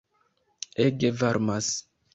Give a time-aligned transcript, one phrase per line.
[0.87, 1.73] Ege varmas!